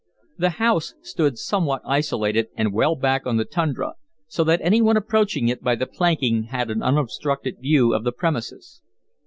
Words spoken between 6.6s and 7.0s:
an